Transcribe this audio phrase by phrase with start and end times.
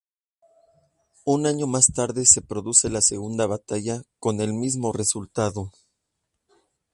[1.25, 5.69] Un año más tarde se produce la segunda batalla con el mismo resultado.